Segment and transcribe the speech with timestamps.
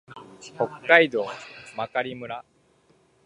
[0.55, 1.27] 北海道
[1.75, 2.43] 真狩村